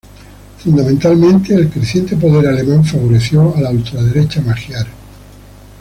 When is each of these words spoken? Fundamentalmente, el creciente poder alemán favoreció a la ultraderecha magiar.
Fundamentalmente, 0.57 1.53
el 1.53 1.69
creciente 1.69 2.15
poder 2.17 2.47
alemán 2.47 2.83
favoreció 2.83 3.55
a 3.55 3.61
la 3.61 3.69
ultraderecha 3.69 4.41
magiar. 4.41 4.87